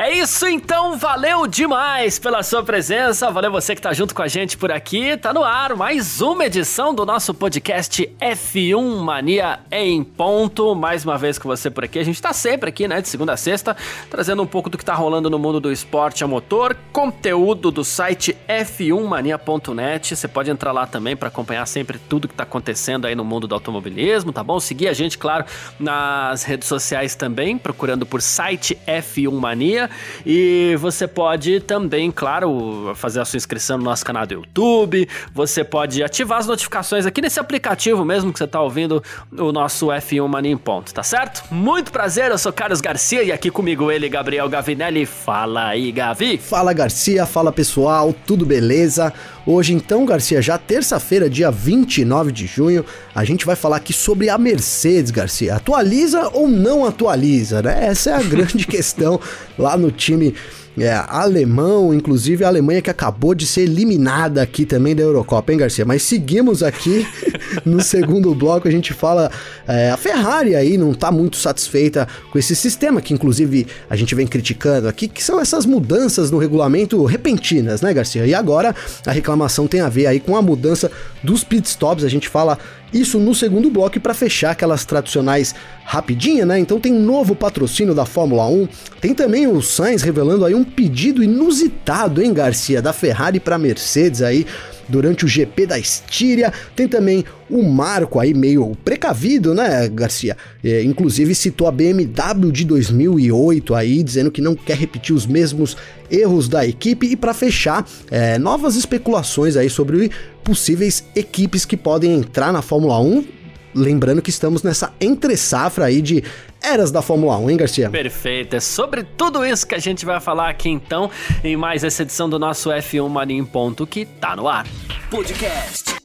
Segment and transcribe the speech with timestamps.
[0.00, 4.28] É isso então, valeu demais pela sua presença, valeu você que tá junto com a
[4.28, 5.16] gente por aqui.
[5.16, 10.72] Tá no ar mais uma edição do nosso podcast F1 Mania em ponto.
[10.76, 11.98] Mais uma vez com você por aqui.
[11.98, 13.76] A gente tá sempre aqui, né, de segunda a sexta,
[14.08, 17.84] trazendo um pouco do que tá rolando no mundo do esporte a motor, conteúdo do
[17.84, 20.14] site f1mania.net.
[20.14, 23.48] Você pode entrar lá também para acompanhar sempre tudo que tá acontecendo aí no mundo
[23.48, 24.60] do automobilismo, tá bom?
[24.60, 25.44] Seguir a gente, claro,
[25.76, 29.87] nas redes sociais também, procurando por site F1 Mania.
[30.26, 35.08] E você pode também, claro, fazer a sua inscrição no nosso canal do YouTube.
[35.32, 39.02] Você pode ativar as notificações aqui nesse aplicativo mesmo que você está ouvindo
[39.32, 41.42] o nosso F1 Mania em Ponto, tá certo?
[41.50, 45.06] Muito prazer, eu sou Carlos Garcia e aqui comigo ele, Gabriel Gavinelli.
[45.06, 46.38] Fala aí, Gavi.
[46.38, 47.26] Fala, Garcia.
[47.26, 48.14] Fala, pessoal.
[48.26, 49.12] Tudo beleza?
[49.50, 54.28] Hoje, então, Garcia, já terça-feira, dia 29 de junho, a gente vai falar aqui sobre
[54.28, 55.54] a Mercedes, Garcia.
[55.54, 57.86] Atualiza ou não atualiza, né?
[57.86, 59.18] Essa é a grande questão
[59.58, 60.34] lá no time
[60.82, 65.58] é, alemão, inclusive a Alemanha que acabou de ser eliminada aqui também da Eurocopa, hein,
[65.58, 65.84] Garcia?
[65.84, 67.06] Mas seguimos aqui
[67.64, 69.30] no segundo bloco, a gente fala.
[69.66, 74.14] É, a Ferrari aí não tá muito satisfeita com esse sistema, que inclusive a gente
[74.14, 78.26] vem criticando aqui, que são essas mudanças no regulamento repentinas, né, Garcia?
[78.26, 78.74] E agora
[79.06, 80.90] a reclamação tem a ver aí com a mudança
[81.22, 82.58] dos pitstops, a gente fala
[82.92, 85.54] isso no segundo bloco para fechar aquelas tradicionais
[85.84, 86.58] rapidinha, né?
[86.58, 88.68] Então tem novo patrocínio da Fórmula 1.
[89.00, 94.22] Tem também o Sainz revelando aí um pedido inusitado, hein, Garcia, da Ferrari para Mercedes
[94.22, 94.46] aí
[94.88, 96.52] durante o GP da Estíria.
[96.74, 100.36] Tem também o Marco aí meio precavido, né, Garcia?
[100.62, 105.76] É, inclusive citou a BMW de 2008 aí, dizendo que não quer repetir os mesmos
[106.10, 107.06] erros da equipe.
[107.06, 110.10] E para fechar, é, novas especulações aí sobre
[110.42, 113.37] possíveis equipes que podem entrar na Fórmula 1
[113.74, 116.22] lembrando que estamos nessa entre safra aí de
[116.62, 117.90] eras da Fórmula 1, hein, Garcia?
[117.90, 118.56] Perfeito.
[118.56, 121.10] É sobre tudo isso que a gente vai falar aqui então,
[121.42, 124.66] em mais essa edição do nosso F1 Mania em Ponto que tá no ar.
[125.10, 125.96] Podcast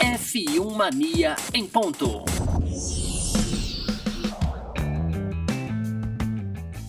[0.00, 2.24] F1 Mania em Ponto.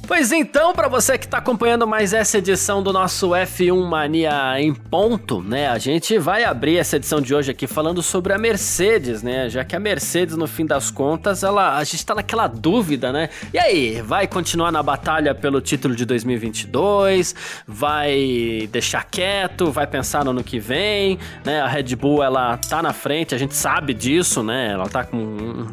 [0.07, 4.73] Pois então, para você que está acompanhando mais essa edição do nosso F1 Mania em
[4.73, 5.67] ponto, né?
[5.67, 9.49] A gente vai abrir essa edição de hoje aqui falando sobre a Mercedes, né?
[9.49, 13.29] Já que a Mercedes, no fim das contas, ela a gente está naquela dúvida, né?
[13.53, 17.35] E aí, vai continuar na batalha pelo título de 2022?
[17.67, 19.73] Vai deixar quieto?
[19.73, 21.19] Vai pensar no ano que vem?
[21.43, 21.59] Né?
[21.59, 24.71] A Red Bull ela tá na frente, a gente sabe disso, né?
[24.71, 25.67] Ela tá com,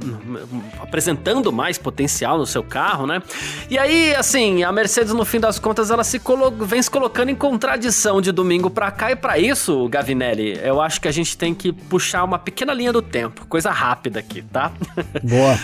[0.80, 3.22] apresentando mais potencial no seu carro, né?
[3.70, 6.20] E aí assim, a Mercedes, no fim das contas, ela se
[6.62, 9.12] vem se colocando em contradição de domingo para cá.
[9.12, 12.92] E para isso, Gavinelli, eu acho que a gente tem que puxar uma pequena linha
[12.92, 13.46] do tempo.
[13.46, 14.72] Coisa rápida aqui, tá?
[15.22, 15.58] Boa.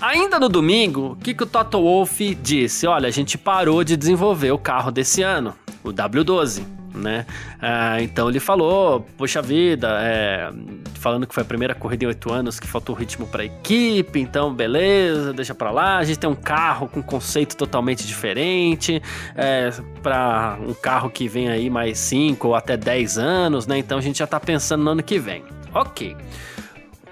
[0.00, 2.84] Ainda no domingo, o que, que o Toto Wolff disse?
[2.86, 7.26] Olha, a gente parou de desenvolver o carro desse ano, o W12 né?
[7.60, 10.50] Ah, então ele falou, poxa vida, é,
[10.94, 14.20] falando que foi a primeira corrida em oito anos que faltou ritmo para a equipe,
[14.20, 15.98] então beleza, deixa para lá.
[15.98, 19.02] A gente tem um carro com conceito totalmente diferente,
[19.34, 19.70] é,
[20.02, 23.78] para um carro que vem aí mais cinco ou até dez anos, né?
[23.78, 25.44] Então a gente já tá pensando no ano que vem.
[25.74, 26.16] Ok.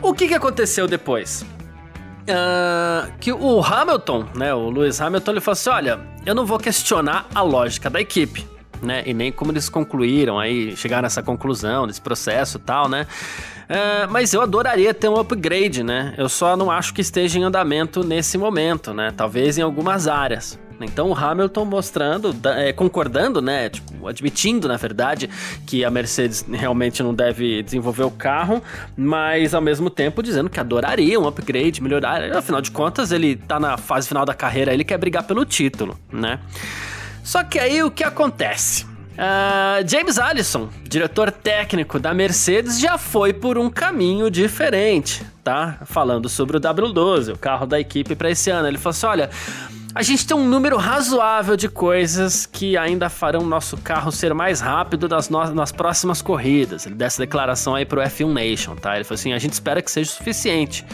[0.00, 1.44] O que, que aconteceu depois?
[2.22, 6.58] Uh, que o Hamilton, né, o Lewis Hamilton, ele falou assim: olha, eu não vou
[6.58, 8.51] questionar a lógica da equipe
[8.82, 9.02] né?
[9.06, 13.06] E nem como eles concluíram aí, chegaram nessa conclusão, nesse processo e tal, né?
[13.68, 16.14] É, mas eu adoraria ter um upgrade, né?
[16.18, 19.12] Eu só não acho que esteja em andamento nesse momento, né?
[19.16, 20.58] Talvez em algumas áreas.
[20.84, 23.68] Então o Hamilton mostrando, é, concordando, né?
[23.68, 25.28] Tipo, admitindo, na verdade,
[25.66, 28.62] que a Mercedes realmente não deve desenvolver o carro,
[28.96, 32.36] mas ao mesmo tempo dizendo que adoraria um upgrade, melhorar.
[32.36, 35.96] Afinal de contas, ele tá na fase final da carreira, ele quer brigar pelo título,
[36.12, 36.40] né?
[37.22, 38.84] Só que aí o que acontece?
[39.12, 45.78] Uh, James Allison, diretor técnico da Mercedes, já foi por um caminho diferente, tá?
[45.84, 48.66] Falando sobre o W12, o carro da equipe para esse ano.
[48.66, 49.30] Ele falou assim: olha,
[49.94, 54.60] a gente tem um número razoável de coisas que ainda farão nosso carro ser mais
[54.60, 56.86] rápido nas, no nas próximas corridas.
[56.86, 58.94] Ele dessa declaração aí pro F1 Nation, tá?
[58.94, 60.86] Ele falou assim: a gente espera que seja suficiente.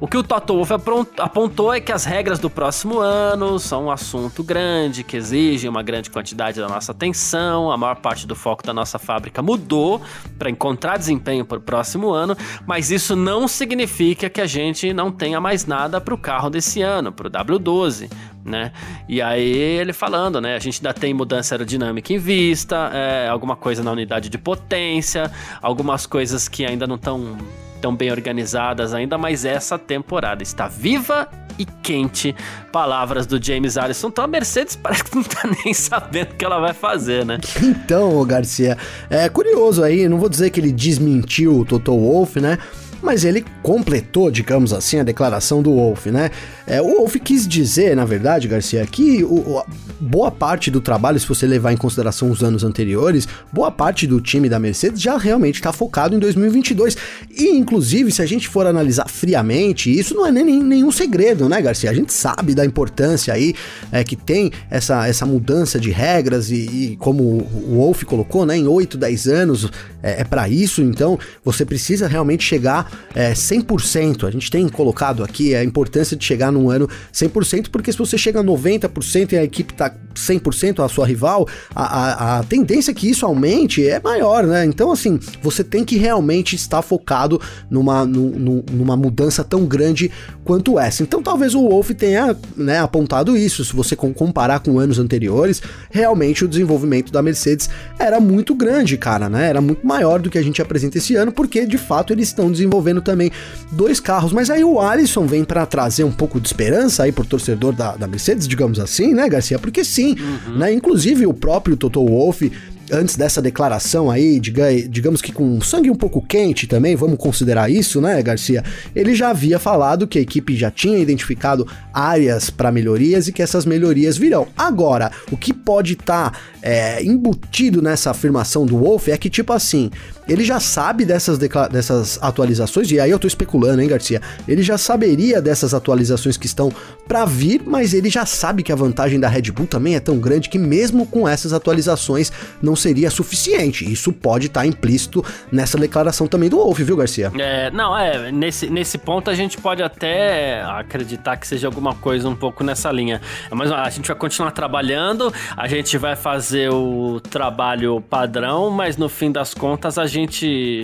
[0.00, 0.72] O que o Toto Wolff
[1.18, 5.82] apontou é que as regras do próximo ano são um assunto grande, que exigem uma
[5.82, 7.72] grande quantidade da nossa atenção.
[7.72, 10.00] A maior parte do foco da nossa fábrica mudou
[10.38, 12.36] para encontrar desempenho para o próximo ano,
[12.66, 16.82] mas isso não significa que a gente não tenha mais nada para o carro desse
[16.82, 18.10] ano, para o W12
[18.44, 18.72] né?
[19.08, 20.54] E aí ele falando, né?
[20.54, 25.30] A gente ainda tem mudança aerodinâmica em vista, é, alguma coisa na unidade de potência,
[25.62, 27.36] algumas coisas que ainda não estão
[27.80, 32.34] tão bem organizadas ainda, mas essa temporada está viva e quente.
[32.72, 34.08] Palavras do James Allison.
[34.08, 37.38] Então a Mercedes parece que não tá nem sabendo o que ela vai fazer, né?
[37.62, 38.76] Então, Garcia,
[39.10, 42.58] é curioso aí, não vou dizer que ele desmentiu o Toto Wolff, né?
[43.04, 46.30] Mas ele completou, digamos assim, a declaração do Wolff, né?
[46.66, 49.62] É, o Wolff quis dizer, na verdade, Garcia, que o,
[50.00, 54.20] boa parte do trabalho, se você levar em consideração os anos anteriores, boa parte do
[54.20, 56.96] time da Mercedes já realmente está focado em 2022.
[57.30, 61.60] E, inclusive, se a gente for analisar friamente, isso não é nem, nenhum segredo, né,
[61.60, 61.90] Garcia?
[61.90, 63.54] A gente sabe da importância aí
[63.92, 68.56] é, que tem essa, essa mudança de regras e, e como o Wolff colocou, né,
[68.56, 69.70] em 8, 10 anos
[70.02, 74.26] é, é para isso, então você precisa realmente chegar é, 100%.
[74.26, 78.16] A gente tem colocado aqui a importância de chegar num ano 100%, porque se você
[78.18, 82.94] chega a 90% e a equipe está 100% a sua rival, a, a, a, tendência
[82.94, 84.64] que isso aumente é maior, né?
[84.64, 90.10] Então, assim, você tem que realmente estar focado numa, numa mudança tão grande
[90.44, 91.02] quanto essa.
[91.02, 93.64] Então, talvez o Wolf tenha né, apontado isso.
[93.64, 97.68] Se você comparar com anos anteriores, realmente o desenvolvimento da Mercedes
[97.98, 99.48] era muito grande, cara, né?
[99.48, 102.50] Era muito maior do que a gente apresenta esse ano, porque de fato eles estão
[102.50, 103.30] desenvolvendo também
[103.70, 104.32] dois carros.
[104.32, 107.96] Mas aí o Alisson vem para trazer um pouco de esperança aí pro torcedor da,
[107.96, 109.58] da Mercedes, digamos assim, né, Garcia?
[109.58, 110.58] Porque sim, uhum.
[110.58, 110.72] né?
[110.72, 112.50] Inclusive o próprio Toto Wolff
[112.92, 117.70] antes dessa declaração aí, diga, digamos que com sangue um pouco quente também, vamos considerar
[117.70, 118.62] isso, né, Garcia?
[118.94, 123.42] Ele já havia falado que a equipe já tinha identificado áreas para melhorias e que
[123.42, 124.46] essas melhorias virão.
[124.56, 129.52] Agora, o que pode estar tá, é, embutido nessa afirmação do Wolf é que, tipo
[129.52, 129.90] assim,
[130.28, 134.20] ele já sabe dessas, dessas atualizações, e aí eu tô especulando, hein, Garcia?
[134.48, 136.72] Ele já saberia dessas atualizações que estão
[137.06, 140.18] para vir, mas ele já sabe que a vantagem da Red Bull também é tão
[140.18, 142.32] grande que mesmo com essas atualizações
[142.62, 143.90] não seria suficiente.
[143.90, 147.30] Isso pode estar tá implícito nessa declaração também do Wolf, viu, Garcia?
[147.38, 152.28] É, não, é, nesse, nesse ponto a gente pode até acreditar que seja alguma coisa
[152.28, 153.20] um pouco nessa linha.
[153.50, 159.08] Mas a gente vai continuar trabalhando, a gente vai fazer o trabalho padrão, mas no
[159.08, 160.13] fim das contas a gente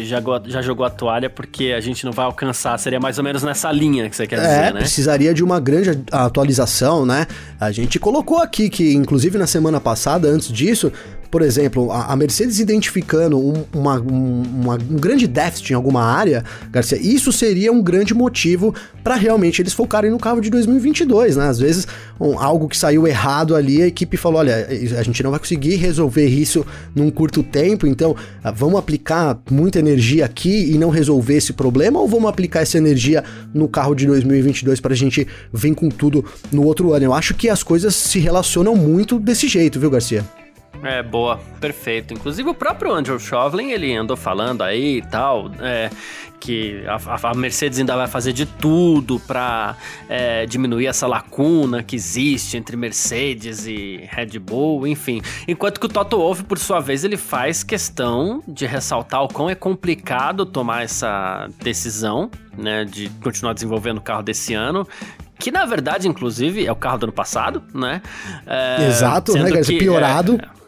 [0.05, 2.79] já, já jogou a toalha porque a gente não vai alcançar.
[2.79, 4.81] Seria mais ou menos nessa linha que você quer é, dizer, né?
[4.81, 7.27] precisaria de uma grande atualização, né?
[7.59, 10.93] A gente colocou aqui que, inclusive na semana passada, antes disso,
[11.31, 16.99] por exemplo, a, Mercedes identificando um, uma, uma, um grande déficit em alguma área, Garcia,
[16.99, 18.75] isso seria um grande motivo
[19.05, 21.49] para realmente eles focarem no carro de 2022, né?
[21.49, 21.87] Às vezes,
[22.21, 24.67] um, algo que saiu errado ali, a equipe falou: olha,
[24.99, 29.79] a gente não vai conseguir resolver isso num curto tempo, então ah, vamos aplicar muita
[29.79, 33.23] energia aqui e não resolver esse problema, ou vamos aplicar essa energia
[33.55, 37.05] no carro de 2022 para a gente vir com tudo no outro ano?
[37.05, 40.25] Eu acho que as coisas se relacionam muito desse jeito, viu, Garcia?
[40.82, 42.15] É, boa, perfeito.
[42.15, 45.91] Inclusive o próprio Andrew Chauvelin, ele andou falando aí e tal, é,
[46.41, 49.77] que a, a, Mercedes ainda vai fazer de tudo para
[50.09, 55.21] é, diminuir essa lacuna que existe entre Mercedes e Red Bull, enfim.
[55.47, 59.50] Enquanto que o Toto Wolff, por sua vez, ele faz questão de ressaltar o quão
[59.50, 64.88] é complicado tomar essa decisão, né, de continuar desenvolvendo o carro desse ano,
[65.38, 68.02] que na verdade, inclusive, é o carro do ano passado, né?
[68.47, 70.35] É, Exato, né, que, piorado.
[70.35, 70.60] É,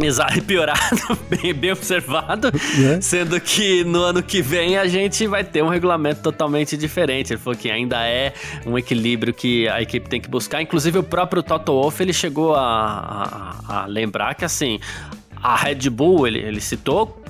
[0.00, 2.48] Exato, piorado, bem, bem observado.
[2.48, 3.00] É.
[3.00, 7.32] Sendo que no ano que vem a gente vai ter um regulamento totalmente diferente.
[7.32, 8.32] Ele falou que ainda é
[8.66, 10.62] um equilíbrio que a equipe tem que buscar.
[10.62, 14.78] Inclusive, o próprio Toto Wolff ele chegou a, a, a lembrar que assim.
[15.40, 17.22] A Red Bull, ele, ele citou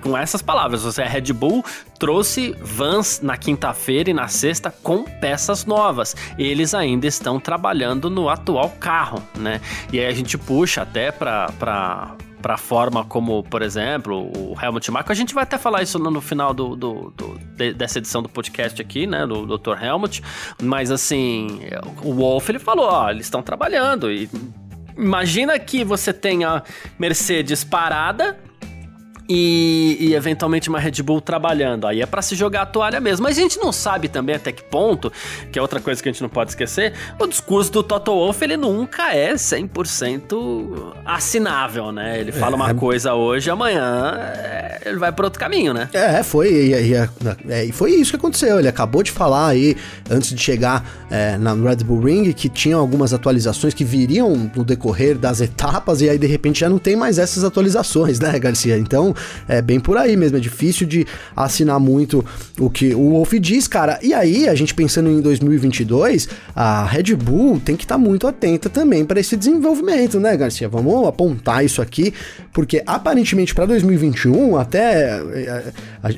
[0.00, 0.82] com essas palavras.
[0.82, 1.64] Você, a Red Bull
[1.98, 6.14] trouxe vans na quinta-feira e na sexta com peças novas.
[6.38, 9.60] Eles ainda estão trabalhando no atual carro, né?
[9.92, 11.50] E aí a gente puxa até para
[12.46, 15.10] para a forma como, por exemplo, o Helmut Marko.
[15.10, 17.36] A gente vai até falar isso no final do, do, do
[17.74, 19.82] dessa edição do podcast aqui, né, do Dr.
[19.82, 20.22] Helmut.
[20.62, 21.60] Mas assim,
[22.04, 24.30] o Wolf ele falou, ó, eles estão trabalhando e
[24.96, 26.62] imagina que você tenha
[26.98, 28.38] Mercedes parada
[29.28, 31.86] e, e, eventualmente uma Red Bull trabalhando.
[31.86, 33.24] Aí é para se jogar a toalha mesmo.
[33.24, 35.12] Mas a gente não sabe também até que ponto,
[35.50, 38.42] que é outra coisa que a gente não pode esquecer, o discurso do Toto Wolff,
[38.42, 42.20] ele nunca é 100% assinável, né?
[42.20, 45.88] Ele fala é, uma coisa hoje, amanhã é, ele vai para outro caminho, né?
[45.92, 48.58] É, foi, e, e, é, e, foi isso que aconteceu.
[48.58, 49.76] Ele acabou de falar aí,
[50.10, 54.64] antes de chegar é, na Red Bull Ring, que tinham algumas atualizações que viriam no
[54.64, 58.78] decorrer das etapas, e aí de repente já não tem mais essas atualizações, né, Garcia?
[58.78, 59.15] Então,
[59.48, 62.24] é bem por aí mesmo, é difícil de assinar muito
[62.58, 63.98] o que o Wolf diz, cara.
[64.02, 68.26] E aí, a gente pensando em 2022, a Red Bull tem que estar tá muito
[68.26, 70.68] atenta também para esse desenvolvimento, né, Garcia?
[70.68, 72.12] Vamos apontar isso aqui,
[72.52, 75.72] porque aparentemente para 2021 até é,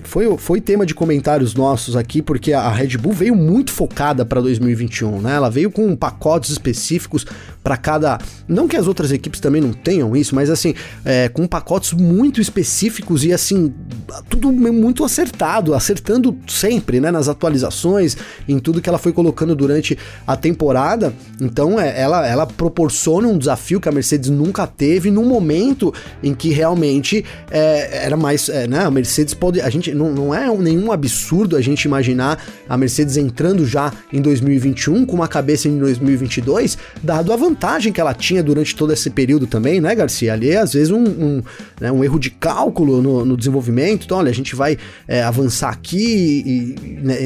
[0.05, 4.41] foi, foi tema de comentários nossos aqui, porque a Red Bull veio muito focada para
[4.41, 5.35] 2021, né?
[5.35, 7.27] Ela veio com pacotes específicos
[7.63, 8.19] para cada.
[8.47, 10.75] Não que as outras equipes também não tenham isso, mas assim,
[11.05, 12.88] é, com pacotes muito específicos
[13.25, 13.73] e assim,
[14.29, 17.11] tudo muito acertado, acertando sempre, né?
[17.11, 18.17] Nas atualizações,
[18.49, 21.13] em tudo que ela foi colocando durante a temporada.
[21.41, 25.93] Então, é, ela, ela proporciona um desafio que a Mercedes nunca teve num momento
[26.23, 28.49] em que realmente é, era mais.
[28.49, 28.85] É, né?
[28.85, 29.61] A Mercedes pode.
[29.61, 34.21] A gente não, não é nenhum absurdo a gente imaginar a Mercedes entrando já em
[34.21, 38.93] 2021 com uma cabeça em 2022, dado a vantagem vantagem que ela tinha durante todo
[38.93, 40.33] esse período também, né, Garcia?
[40.33, 41.43] Ali, às vezes, um, um,
[41.81, 44.05] né, um erro de cálculo no, no, desenvolvimento.
[44.05, 47.19] Então, olha, a gente vai é, avançar aqui e, né,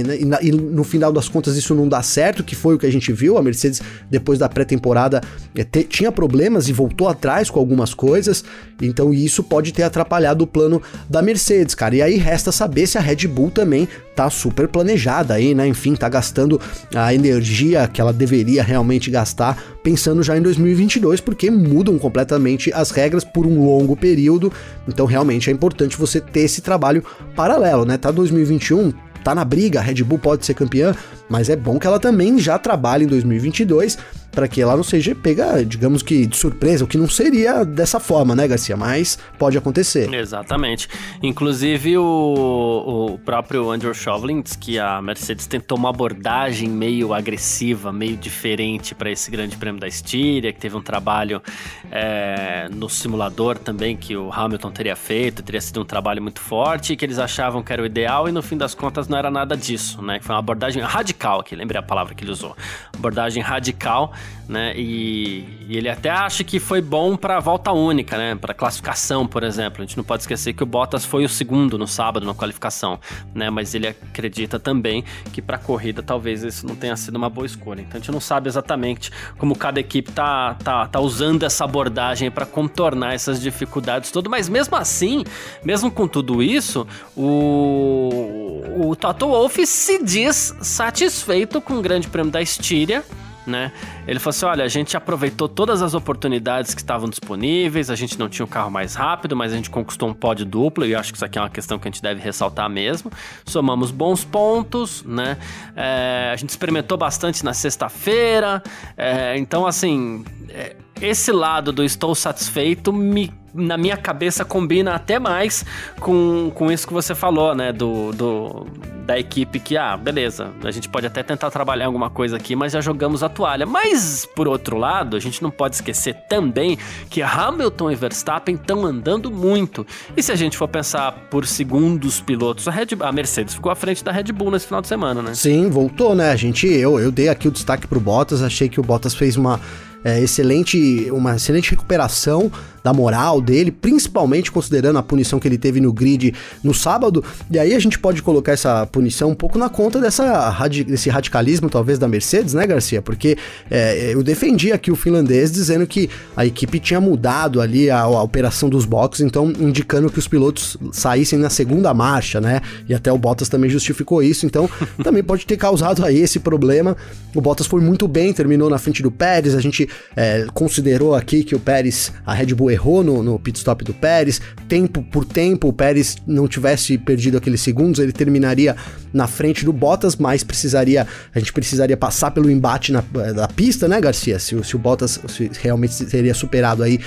[0.43, 2.93] e, e, no final das contas isso não dá certo, que foi o que a
[2.93, 3.39] gente viu.
[3.39, 3.81] A Mercedes,
[4.11, 5.21] depois da pré-temporada,
[5.55, 8.45] é, tinha problemas e voltou atrás com algumas coisas.
[8.81, 11.97] Então, isso pode ter atrapalhado o plano da Mercedes, cara.
[11.97, 15.67] E aí resta saber se a Red Bull também tá super planejada aí, né?
[15.67, 16.61] Enfim, tá gastando
[16.95, 22.91] a energia que ela deveria realmente gastar pensando já em 2022, porque mudam completamente as
[22.91, 24.53] regras por um longo período.
[24.87, 27.97] Então, realmente é importante você ter esse trabalho paralelo, né?
[27.97, 28.93] Tá 2021,
[29.25, 30.95] tá na briga, a Red Bull pode ser campeã,
[31.29, 33.99] mas é bom que ela também já trabalhe em 2022
[34.33, 38.01] para que ela não seja pega, digamos que de surpresa, o que não seria dessa
[38.01, 38.77] forma, né, Garcia?
[38.77, 40.13] Mas pode acontecer.
[40.13, 40.89] Exatamente.
[41.23, 47.93] Inclusive o, o próprio Andrew Shovlin diz que a Mercedes tentou uma abordagem meio agressiva,
[47.93, 51.43] meio diferente para esse Grande Prêmio da Estíria, que teve um trabalho
[51.91, 56.97] é, no simulador também que o Hamilton teria feito, teria sido um trabalho muito forte,
[56.97, 59.57] que eles achavam que era o ideal e no fim das contas não era nada
[59.57, 60.19] disso, né?
[60.19, 62.57] Que foi uma abordagem radical, aqui, lembrei a palavra que ele usou.
[62.95, 64.13] Abordagem radical
[64.49, 64.75] né?
[64.77, 68.35] E, e, ele até acha que foi bom para volta única, né?
[68.35, 69.83] Para classificação, por exemplo.
[69.83, 73.01] A gente não pode esquecer que o Bottas foi o segundo no sábado na qualificação,
[73.35, 73.51] né?
[73.51, 77.81] Mas ele acredita também que para corrida talvez isso não tenha sido uma boa escolha.
[77.81, 82.31] Então a gente não sabe exatamente como cada equipe tá, tá, tá usando essa abordagem
[82.31, 85.25] para contornar essas dificuldades todas, mas mesmo assim,
[85.65, 86.87] mesmo com tudo isso,
[87.17, 93.05] o, o Toto Wolff se diz satisfeito com o Grande Prêmio da Estíria
[93.47, 93.73] né?
[94.07, 98.19] Ele falou assim: olha, a gente aproveitou todas as oportunidades que estavam disponíveis, a gente
[98.19, 100.99] não tinha o carro mais rápido, mas a gente conquistou um pódio duplo, e eu
[100.99, 103.11] acho que isso aqui é uma questão que a gente deve ressaltar mesmo.
[103.45, 105.37] Somamos bons pontos, né?
[105.77, 108.63] É, a gente experimentou bastante na sexta-feira,
[108.97, 115.19] é, então, assim, é, esse lado do estou satisfeito me na minha cabeça combina até
[115.19, 115.65] mais
[116.01, 117.71] com, com isso que você falou, né?
[117.71, 118.67] Do, do,
[119.05, 122.73] da equipe que, ah, beleza, a gente pode até tentar trabalhar alguma coisa aqui, mas
[122.73, 123.67] já jogamos a toalha.
[123.67, 126.79] Mas, por outro lado, a gente não pode esquecer também
[127.11, 129.87] que Hamilton e Verstappen estão andando muito.
[130.17, 133.77] E se a gente for pensar por segundos pilotos, a, Red, a Mercedes ficou à
[133.77, 135.35] frente da Red Bull nesse final de semana, né?
[135.35, 136.31] Sim, voltou, né?
[136.31, 139.37] A gente, eu, eu dei aqui o destaque pro Bottas, achei que o Bottas fez
[139.37, 139.61] uma
[140.05, 142.51] é, excelente, uma excelente recuperação
[142.83, 147.25] da moral dele, principalmente considerando a punição que ele teve no grid no sábado.
[147.51, 150.51] E aí a gente pode colocar essa punição um pouco na conta dessa,
[150.87, 153.01] desse radicalismo, talvez, da Mercedes, né, Garcia?
[153.01, 153.37] Porque
[153.71, 158.23] é, eu defendi aqui o finlandês dizendo que a equipe tinha mudado ali a, a
[158.23, 162.61] operação dos boxes, então indicando que os pilotos saíssem na segunda marcha, né?
[162.89, 164.69] E até o Bottas também justificou isso, então
[165.05, 166.97] também pode ter causado aí esse problema.
[167.35, 171.45] O Bottas foi muito bem, terminou na frente do Pérez, a gente é, considerou aqui
[171.45, 175.25] que o Pérez, a Red Bull errou no, no pit stop do Pérez, tempo por
[175.25, 178.77] tempo, o Pérez não tivesse perdido aqueles segundos, ele terminaria
[179.13, 183.01] na frente do Bottas, mas precisaria, a gente precisaria passar pelo embate na,
[183.35, 184.39] da pista, né, Garcia?
[184.39, 186.99] Se, se o Bottas se realmente seria superado aí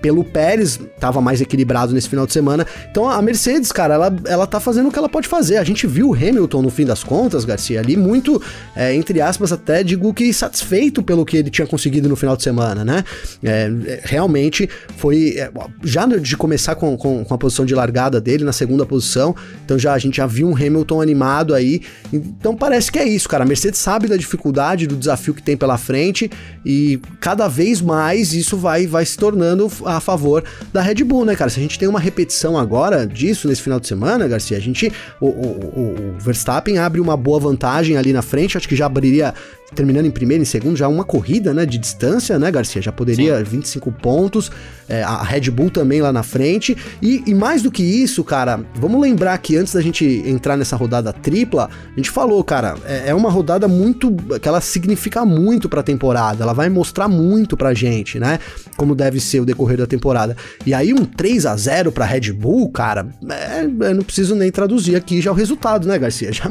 [0.00, 2.66] pelo Pérez, tava mais equilibrado nesse final de semana.
[2.90, 5.56] Então a Mercedes, cara, ela, ela tá fazendo o que ela pode fazer.
[5.56, 8.40] A gente viu o Hamilton no fim das contas, Garcia, ali muito,
[8.74, 12.42] é, entre aspas, até digo que satisfeito pelo que ele tinha conseguido no final de
[12.42, 13.04] semana, né?
[13.42, 15.34] É, realmente foi.
[15.36, 15.50] É,
[15.82, 19.78] já de começar com, com, com, a posição de largada dele, na segunda posição, então
[19.78, 23.44] já a gente já viu um Hamilton animado aí, então parece que é isso, cara,
[23.44, 26.30] a Mercedes sabe da dificuldade, do desafio que tem pela frente,
[26.64, 31.34] e cada vez mais isso vai, vai se tornando a favor da Red Bull, né,
[31.34, 34.60] cara, se a gente tem uma repetição agora disso nesse final de semana, Garcia, a
[34.60, 38.86] gente, o, o, o, Verstappen abre uma boa vantagem ali na frente, acho que já
[38.86, 39.34] abriria
[39.74, 42.80] terminando em primeiro e segundo, já uma corrida, né, de distância, né, Garcia?
[42.80, 43.44] Já poderia Sim.
[43.44, 44.50] 25 pontos,
[44.88, 48.60] é, a Red Bull também lá na frente, e, e, mais do que isso, cara,
[48.74, 53.10] vamos lembrar que antes da gente entrar nessa rodada tripla, a gente falou, cara, é,
[53.10, 57.74] é uma rodada muito, que ela significa muito pra temporada, ela vai mostrar muito pra
[57.74, 58.38] gente, né,
[58.76, 60.36] como deve ser o decorrer da temporada.
[60.64, 64.50] E aí um 3 a 0 pra Red Bull, cara, é, eu não preciso nem
[64.50, 66.32] traduzir aqui já o resultado, né, Garcia?
[66.38, 66.48] Já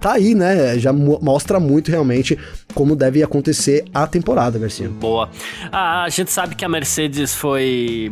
[0.00, 2.38] tá aí, né, já mostra muito realmente
[2.74, 4.88] como deve acontecer a temporada, Garcia.
[4.88, 5.30] Boa.
[5.72, 8.10] Ah, a gente sabe que a Mercedes foi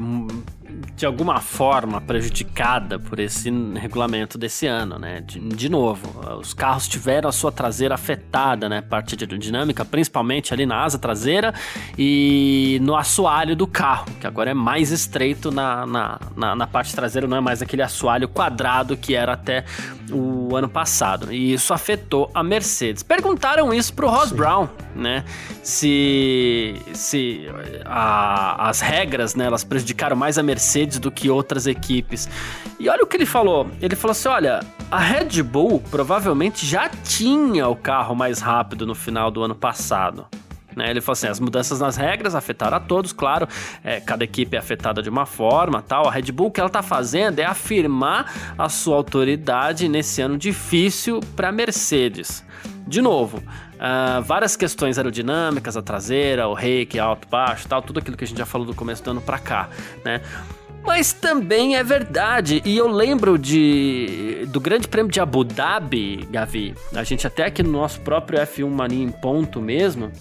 [0.97, 5.21] de alguma forma prejudicada por esse regulamento desse ano, né?
[5.21, 8.81] De, de, novo, os carros tiveram a sua traseira afetada, né?
[8.81, 11.55] Parte de aerodinâmica, principalmente ali na asa traseira
[11.99, 16.95] e no assoalho do carro, que agora é mais estreito na, na, na, na parte
[16.95, 19.65] traseira, não é mais aquele assoalho quadrado que era até
[20.13, 21.33] o ano passado.
[21.33, 23.03] E isso afetou a Mercedes.
[23.03, 24.37] Perguntaram isso pro Ross Sim.
[24.37, 25.25] Brown, né?
[25.63, 27.49] Se, se
[27.85, 32.29] a, as regras, né, elas prejudicaram mais a Mercedes do que outras equipes.
[32.79, 33.69] E olha o que ele falou.
[33.81, 38.95] Ele falou assim: olha, a Red Bull provavelmente já tinha o carro mais rápido no
[38.95, 40.27] final do ano passado.
[40.77, 40.91] Né?
[40.91, 43.49] Ele falou assim: as mudanças nas regras afetaram a todos, claro,
[43.83, 46.09] é, cada equipe é afetada de uma forma tal.
[46.09, 50.37] A Red Bull, o que ela está fazendo é afirmar a sua autoridade nesse ano
[50.37, 52.45] difícil para Mercedes.
[52.87, 58.17] De novo, uh, várias questões aerodinâmicas, a traseira, o reiki, alto, baixo, tal, tudo aquilo
[58.17, 59.71] que a gente já falou do começo do ano para cá,
[60.05, 60.21] né?
[60.85, 62.63] Mas também é verdade.
[62.65, 66.75] E eu lembro de do Grande Prêmio de Abu Dhabi, Gavi.
[66.95, 70.13] A gente até aqui no nosso próprio F1 Mania em ponto mesmo,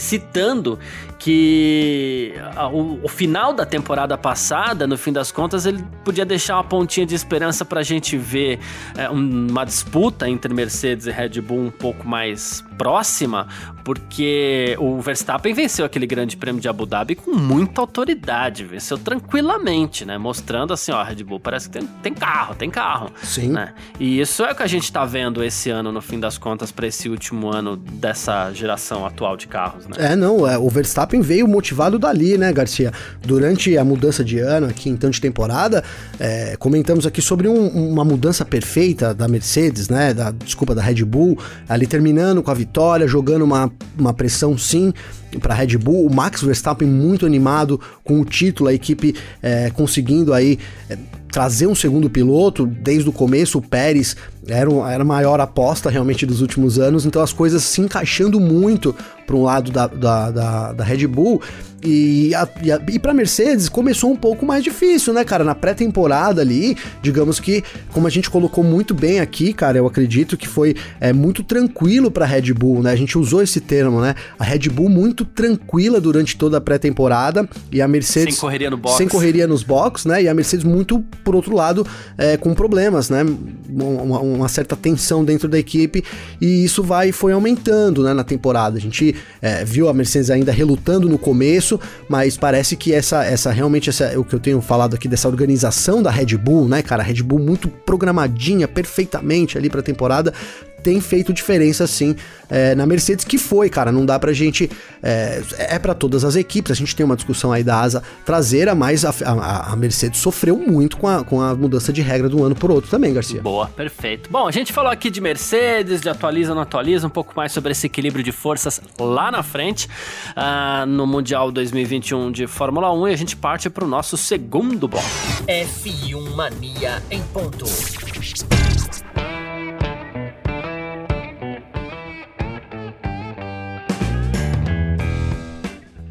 [0.00, 0.78] citando
[1.18, 2.32] que
[2.72, 7.04] o, o, final da temporada passada, no fim das contas, ele podia deixar uma pontinha
[7.04, 8.58] de esperança para a gente ver
[8.96, 13.46] é, uma disputa entre Mercedes e Red Bull um pouco mais próxima,
[13.84, 20.06] porque o Verstappen venceu aquele grande prêmio de Abu Dhabi com muita autoridade, venceu tranquilamente,
[20.06, 20.16] né?
[20.16, 23.10] Mostrando assim, ó, Red Bull parece que tem, tem carro, tem carro.
[23.22, 23.48] Sim.
[23.48, 23.74] Né?
[23.98, 26.72] E isso é o que a gente tá vendo esse ano, no fim das contas,
[26.72, 30.12] para esse último ano dessa geração atual de carros, né?
[30.12, 32.92] É, não, é, o Verstappen veio motivado dali, né, Garcia?
[33.22, 35.84] Durante a mudança de ano aqui, então, de temporada,
[36.18, 40.14] é, comentamos aqui sobre um, uma mudança perfeita da Mercedes, né?
[40.14, 41.38] Da, desculpa, da Red Bull,
[41.68, 44.92] ali terminando com a vitória jogando uma, uma pressão sim
[45.38, 46.06] para Red Bull.
[46.06, 50.96] O Max Verstappen muito animado com o título, a equipe é, conseguindo aí é,
[51.30, 52.66] trazer um segundo piloto.
[52.66, 54.16] Desde o começo, o Pérez
[54.46, 58.94] era, era a maior aposta realmente dos últimos anos, então as coisas se encaixando muito
[59.26, 61.40] para um lado da, da, da, da Red Bull.
[61.82, 65.42] E, a, e, a, e pra Mercedes começou um pouco mais difícil, né, cara?
[65.42, 70.36] Na pré-temporada ali, digamos que, como a gente colocou muito bem aqui, cara, eu acredito
[70.36, 72.92] que foi é, muito tranquilo pra Red Bull, né?
[72.92, 74.14] A gente usou esse termo, né?
[74.38, 78.34] A Red Bull muito tranquila durante toda a pré-temporada e a Mercedes.
[78.34, 78.96] Sem correria no box.
[78.98, 80.22] Sem correria nos box, né?
[80.22, 81.86] E a Mercedes muito, por outro lado,
[82.18, 83.24] é, com problemas, né?
[83.70, 86.02] Uma, uma, certa tensão dentro da equipe
[86.40, 88.76] e isso vai foi aumentando, né, na temporada.
[88.76, 93.24] A gente é, viu a Mercedes ainda relutando no começo isso, mas parece que essa,
[93.24, 96.82] essa realmente, essa, o que eu tenho falado aqui dessa organização da Red Bull, né,
[96.82, 97.02] cara?
[97.02, 100.32] A Red Bull muito programadinha, perfeitamente ali pra temporada,
[100.82, 102.16] tem feito diferença sim
[102.50, 104.70] é, na Mercedes, que foi, cara, não dá pra gente.
[105.02, 108.74] É, é para todas as equipes, a gente tem uma discussão aí da asa traseira,
[108.74, 112.36] mas a, a, a, Mercedes sofreu muito com a, com a mudança de regra de
[112.36, 113.40] um ano por outro também, Garcia.
[113.40, 114.28] Boa, perfeito.
[114.30, 117.72] Bom, a gente falou aqui de Mercedes, de atualiza, não atualiza, um pouco mais sobre
[117.72, 119.88] esse equilíbrio de forças lá na frente,
[120.30, 125.06] uh, no Mundial 2021 de Fórmula 1, e a gente parte pro nosso segundo bloco.
[125.46, 127.64] F1 Mania em ponto.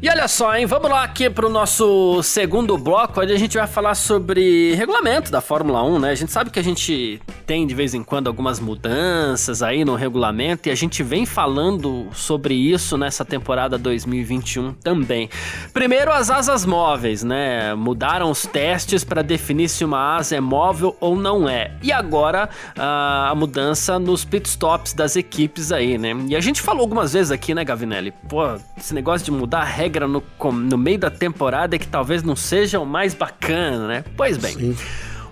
[0.02, 0.64] E olha só, hein?
[0.64, 5.30] Vamos lá aqui para o nosso segundo bloco, onde a gente vai falar sobre regulamento
[5.30, 6.10] da Fórmula 1, né?
[6.12, 9.94] A gente sabe que a gente tem de vez em quando algumas mudanças aí no
[9.96, 15.28] regulamento e a gente vem falando sobre isso nessa temporada 2021 também.
[15.74, 17.74] Primeiro, as asas móveis, né?
[17.74, 21.72] Mudaram os testes para definir se uma asa é móvel ou não é.
[21.82, 26.16] E agora a mudança nos pitstops das equipes aí, né?
[26.26, 28.14] E a gente falou algumas vezes aqui, né, Gavinelli?
[28.30, 30.22] Pô, esse negócio de mudar a regra no,
[30.52, 34.04] no meio da temporada é que talvez não seja o mais bacana, né?
[34.16, 34.52] Pois bem.
[34.52, 34.76] Sim.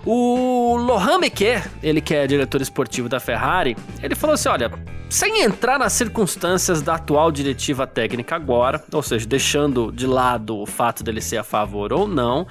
[0.05, 4.71] O Lohan Mequer, ele que é diretor esportivo da Ferrari, ele falou assim: olha,
[5.09, 10.65] sem entrar nas circunstâncias da atual diretiva técnica agora, ou seja, deixando de lado o
[10.65, 12.47] fato dele ser a favor ou não,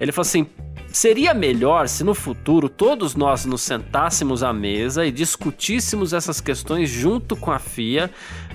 [0.00, 0.46] ele falou assim:
[0.90, 6.88] Seria melhor se no futuro todos nós nos sentássemos à mesa e discutíssemos essas questões
[6.88, 8.10] junto com a FIA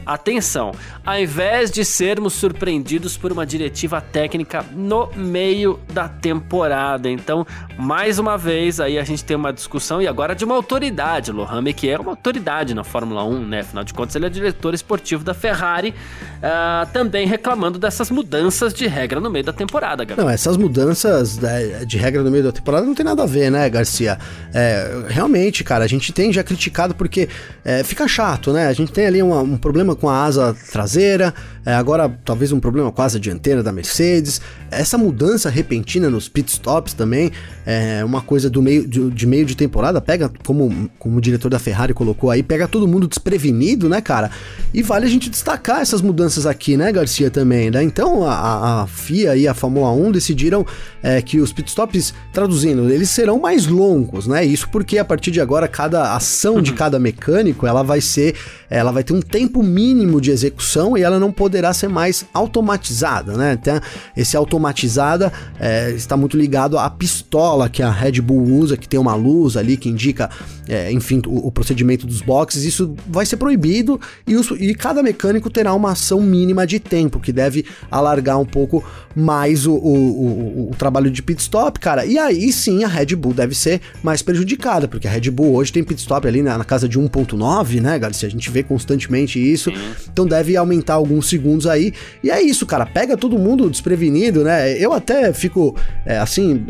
[0.06, 0.72] Atenção,
[1.06, 7.10] ao invés de sermos surpreendidos por uma diretiva técnica no meio da temporada.
[7.10, 7.46] Então,
[7.78, 11.32] mais uma vez, aí a gente tem uma discussão e agora de uma autoridade.
[11.32, 13.60] Lohan que é uma autoridade na Fórmula 1, né?
[13.62, 18.88] Afinal de contas, ele é diretor esportivo da Ferrari, uh, também reclamando dessas mudanças de
[18.88, 20.26] regra no meio da temporada, Gabriel.
[20.26, 23.50] Não, essas mudanças né, de regra no meio da temporada não tem nada a ver,
[23.50, 24.18] né, Garcia?
[24.54, 27.30] É, realmente, cara, a gente tem já criticado porque
[27.64, 28.68] é, fica chato, né?
[28.68, 31.34] A gente tem ali uma, um problema problema com a asa traseira,
[31.66, 34.42] é, agora talvez um problema com a asa dianteira da Mercedes.
[34.70, 37.32] Essa mudança repentina nos pitstops também
[37.66, 41.50] é uma coisa do meio de, de, meio de temporada, pega, como, como o diretor
[41.50, 44.30] da Ferrari colocou aí, pega todo mundo desprevenido, né, cara?
[44.74, 47.84] E vale a gente destacar essas mudanças aqui, né, Garcia, também, né?
[47.84, 50.66] Então a, a FIA e a Fórmula 1 decidiram
[51.02, 54.44] é, que os pitstops, traduzindo, eles serão mais longos, né?
[54.44, 56.78] Isso porque a partir de agora cada ação de uhum.
[56.78, 58.36] cada mecânico, ela vai ser,
[58.74, 63.38] ela vai ter um tempo mínimo de execução e ela não poderá ser mais automatizada,
[63.38, 63.54] né?
[63.54, 63.80] Então,
[64.18, 69.00] esse automatizada é, está muito ligado à pistola que a Red Bull usa, que tem
[69.00, 70.28] uma luz ali que indica,
[70.68, 72.64] é, enfim, o, o, procedimento dos boxes.
[72.64, 77.20] Isso vai ser proibido e, os, e cada mecânico terá uma ação mínima de tempo
[77.20, 78.84] que deve alargar um pouco
[79.16, 82.06] mais o, o, o, trabalho de pit stop, cara.
[82.06, 85.72] E aí sim a Red Bull deve ser mais prejudicada, porque a Red Bull hoje
[85.72, 88.28] tem pit stop ali na, na casa de 1.9, né, Garcia?
[88.28, 89.72] A gente vê constantemente isso.
[90.12, 91.94] Então deve aumentar alguns segundos aí.
[92.24, 92.86] E é isso, cara.
[92.86, 94.78] Pega todo mundo desprevenido, né?
[94.78, 96.66] Eu até fico, é, assim,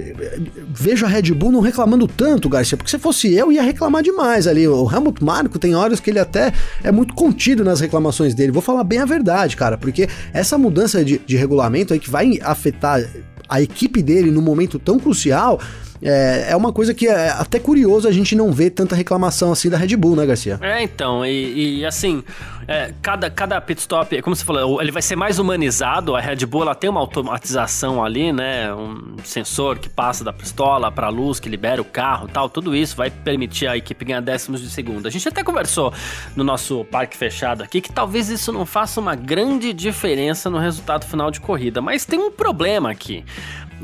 [0.67, 4.48] vejo a Red Bull não reclamando tanto, Garcia, porque se fosse eu, ia reclamar demais
[4.48, 4.67] ali.
[4.67, 6.52] O Helmut Marko tem horas que ele até
[6.84, 8.52] é muito contido nas reclamações dele.
[8.52, 12.39] Vou falar bem a verdade, cara, porque essa mudança de, de regulamento aí que vai
[12.41, 13.04] afetar
[13.48, 15.60] a equipe dele no momento tão crucial,
[16.04, 19.70] é, é uma coisa que é até curioso a gente não ver tanta reclamação assim
[19.70, 20.60] da Red Bull, né, Garcia?
[20.62, 22.24] É, então, e, e assim,
[22.68, 26.16] é, cada, cada pit stop, como você falou, ele vai ser mais humanizado.
[26.16, 28.74] A Red Bull ela tem uma automatização ali, né?
[28.74, 32.50] Um sensor que passa da pistola para a luz, que libera o carro tal.
[32.50, 35.08] Tudo isso vai permitir a equipe ganhar décimos de segundo.
[35.08, 35.94] A gente até conversou
[36.36, 41.06] no nosso parque fechado aqui que talvez isso não faça uma grande diferença no resultado
[41.06, 43.24] final de corrida, mas tem um problema aqui.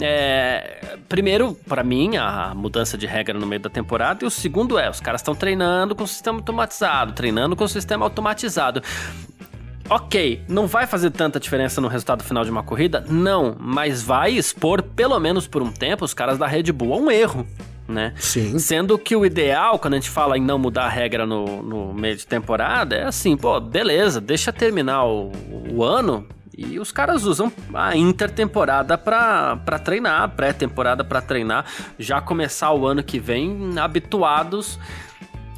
[0.01, 4.23] É, primeiro, para mim, a mudança de regra no meio da temporada.
[4.23, 7.69] E o segundo é, os caras estão treinando com o sistema automatizado, treinando com o
[7.69, 8.81] sistema automatizado.
[9.89, 13.03] Ok, não vai fazer tanta diferença no resultado final de uma corrida?
[13.09, 16.97] Não, mas vai expor, pelo menos por um tempo, os caras da Red Bull a
[16.97, 17.47] um erro.
[17.88, 18.13] Né?
[18.17, 18.59] Sim.
[18.59, 21.91] Sendo que o ideal, quando a gente fala em não mudar a regra no, no
[21.91, 25.31] meio de temporada, é assim, pô, beleza, deixa terminar o,
[25.71, 31.65] o ano, e os caras usam a intertemporada para treinar, pré-temporada para treinar,
[31.97, 34.79] já começar o ano que vem habituados.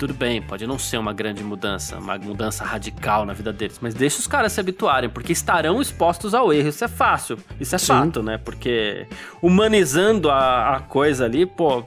[0.01, 3.93] Tudo bem, pode não ser uma grande mudança, uma mudança radical na vida deles, mas
[3.93, 6.69] deixa os caras se habituarem, porque estarão expostos ao erro.
[6.69, 7.85] Isso é fácil, isso é Sim.
[7.85, 8.39] fato, né?
[8.39, 9.05] Porque
[9.43, 11.83] humanizando a, a coisa ali, pô,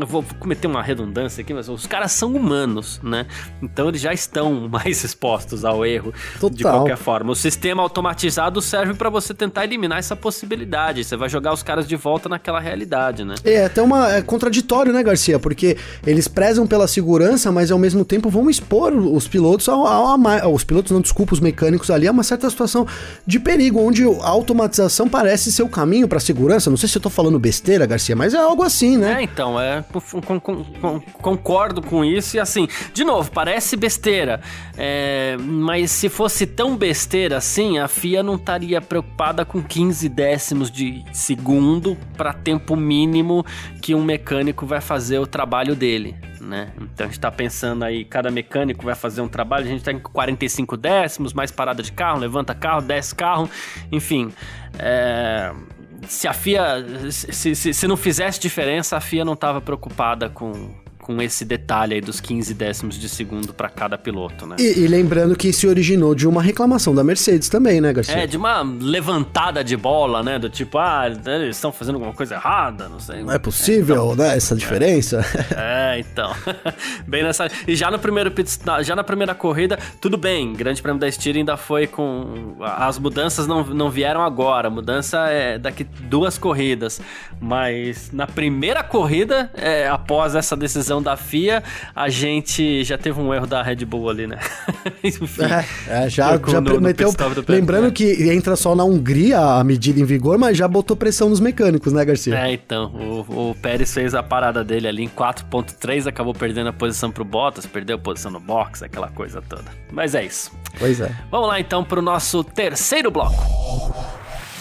[0.00, 3.26] eu vou cometer uma redundância aqui, mas os caras são humanos, né?
[3.62, 6.50] Então eles já estão mais expostos ao erro Total.
[6.50, 7.32] de qualquer forma.
[7.32, 11.04] O sistema automatizado serve para você tentar eliminar essa possibilidade.
[11.04, 13.34] Você vai jogar os caras de volta naquela realidade, né?
[13.44, 15.38] É, até uma é contraditório, né, Garcia?
[15.38, 20.06] Porque eles prezam pela segurança, mas ao mesmo tempo vão expor os pilotos ao, ao,
[20.06, 22.86] ao os pilotos não desculpa os mecânicos ali a uma certa situação
[23.26, 26.70] de perigo, onde a automatização parece ser o caminho para segurança.
[26.70, 29.18] Não sei se eu tô falando besteira, Garcia, mas é algo assim, né?
[29.20, 29.84] É, então, é
[30.24, 32.36] com, com, com, concordo com isso.
[32.36, 34.40] E assim, de novo, parece besteira.
[34.76, 40.70] É, mas se fosse tão besteira assim, a FIA não estaria preocupada com 15 décimos
[40.70, 43.44] de segundo para tempo mínimo
[43.80, 46.16] que um mecânico vai fazer o trabalho dele.
[46.40, 46.72] Né?
[46.76, 49.98] Então a gente está pensando aí, cada mecânico vai fazer um trabalho, a gente tem
[49.98, 53.50] tá 45 décimos, mais parada de carro, levanta carro, desce carro,
[53.90, 54.32] enfim.
[54.78, 55.52] É,
[56.06, 57.10] se a FIA.
[57.10, 60.74] Se, se, se não fizesse diferença, a FIA não estava preocupada com,
[61.08, 64.56] com esse detalhe aí dos 15 décimos de segundo para cada piloto, né?
[64.58, 68.14] E, e, lembrando que se originou de uma reclamação da Mercedes também, né, Garcia?
[68.14, 70.38] É, de uma levantada de bola, né?
[70.38, 73.22] Do tipo, ah, eles estão fazendo alguma coisa errada, não sei.
[73.22, 74.36] Não é possível, é, então, né?
[74.36, 75.24] Essa diferença.
[75.56, 76.30] É, é então.
[77.08, 77.48] bem nessa.
[77.66, 80.52] E já no primeiro pit, já na primeira corrida, tudo bem.
[80.52, 82.54] Grande Prêmio da Estíria ainda foi com.
[82.60, 84.68] As mudanças não, não vieram agora.
[84.68, 87.00] A mudança é daqui duas corridas.
[87.40, 91.62] Mas na primeira corrida, é, após essa decisão da FIA,
[91.94, 94.38] a gente já teve um erro da Red Bull ali, né?
[95.02, 97.12] Enfim, é, é, já, já no, meteu.
[97.12, 97.90] No lembrando né?
[97.90, 101.92] que entra só na Hungria a medida em vigor, mas já botou pressão nos mecânicos,
[101.92, 102.36] né, Garcia?
[102.36, 102.86] É, então.
[103.28, 107.24] O, o Pérez fez a parada dele ali em 4.3, acabou perdendo a posição pro
[107.24, 109.64] Bottas, perdeu a posição no box, aquela coisa toda.
[109.92, 110.50] Mas é isso.
[110.78, 111.14] Pois é.
[111.30, 113.42] Vamos lá então pro nosso terceiro bloco.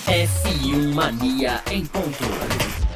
[0.07, 2.86] F1 Mania em ponto.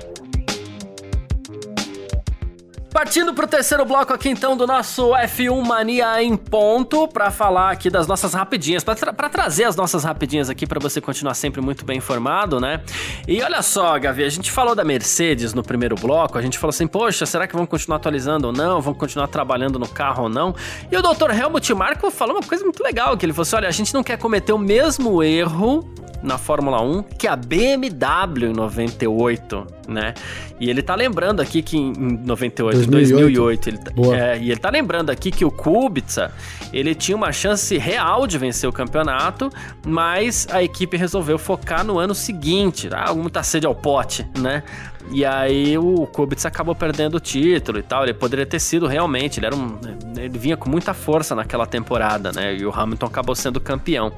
[2.91, 7.89] Partindo pro terceiro bloco aqui então do nosso F1 Mania em ponto, para falar aqui
[7.89, 11.86] das nossas rapidinhas, para tra trazer as nossas rapidinhas aqui para você continuar sempre muito
[11.86, 12.82] bem informado, né?
[13.25, 16.71] E olha só, Gavi, a gente falou da Mercedes no primeiro bloco, a gente falou
[16.71, 18.82] assim, poxa, será que vão continuar atualizando ou não?
[18.82, 20.54] Vão continuar trabalhando no carro ou não?
[20.91, 21.32] E o Dr.
[21.32, 24.04] Helmut Marko falou uma coisa muito legal, que ele falou assim, olha, a gente não
[24.04, 25.89] quer cometer o mesmo erro
[26.21, 30.13] na Fórmula 1 que a BMW em 98, né?
[30.60, 34.60] E ele tá lembrando aqui que em 98, 2008, 2008 ele, tá, é, e ele
[34.60, 36.31] tá lembrando aqui que o Kubica,
[36.71, 39.49] ele tinha uma chance real de vencer o campeonato,
[39.86, 44.63] mas a equipe resolveu focar no ano seguinte, ah, muita sede ao pote, né?
[45.09, 48.03] E aí o Kubica acabou perdendo o título e tal.
[48.03, 49.79] Ele poderia ter sido realmente, ele era um.
[50.17, 52.55] Ele vinha com muita força naquela temporada, né?
[52.55, 54.13] E o Hamilton acabou sendo campeão.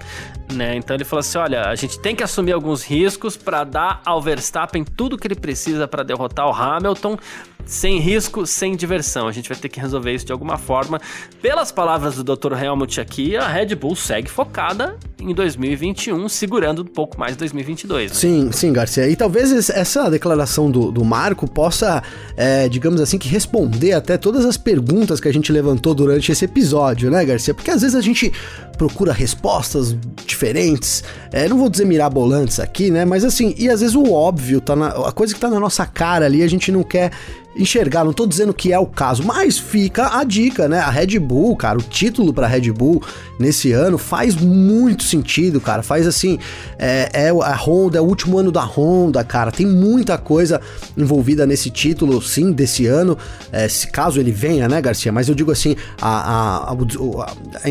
[0.54, 0.76] Né?
[0.76, 4.22] Então ele falou assim: olha, a gente tem que assumir alguns riscos para dar ao
[4.22, 7.18] Verstappen tudo que ele precisa para derrotar o Hamilton,
[7.66, 9.28] sem risco, sem diversão.
[9.28, 11.00] A gente vai ter que resolver isso de alguma forma.
[11.42, 12.54] Pelas palavras do Dr.
[12.62, 18.12] Helmut aqui, a Red Bull segue focada em 2021, segurando um pouco mais 2022.
[18.12, 18.18] Né?
[18.18, 19.08] Sim, sim, Garcia.
[19.08, 22.04] E talvez essa declaração do, do Marco possa,
[22.36, 26.44] é, digamos assim, que responder até todas as perguntas que a gente levantou durante esse
[26.44, 27.54] episódio, né, Garcia?
[27.54, 28.34] Porque às vezes a gente
[28.78, 33.06] procura respostas diferentes, é, não vou dizer mirabolantes aqui, né?
[33.06, 35.86] Mas assim, e às vezes o óbvio, tá na, a coisa que tá na nossa
[35.86, 37.12] cara ali, a gente não quer
[37.56, 40.80] enxergar, não tô dizendo que é o caso, mas fica a dica, né?
[40.80, 43.02] A Red Bull, cara, o título pra Red Bull
[43.40, 45.84] nesse ano faz muito sentido, cara.
[45.84, 46.40] Faz assim,
[46.80, 49.52] é, é a Honda, é o último ano da Honda, cara.
[49.52, 50.60] Tem muita coisa
[50.98, 53.18] envolvida nesse título, sim, desse ano.
[53.52, 55.12] É, se caso ele venha, né, Garcia?
[55.12, 56.76] Mas eu digo assim, a, a,